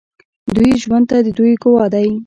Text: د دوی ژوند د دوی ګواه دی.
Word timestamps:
د 0.45 0.47
دوی 0.57 0.71
ژوند 0.83 1.05
د 1.25 1.27
دوی 1.37 1.53
ګواه 1.63 1.87
دی. 1.93 2.09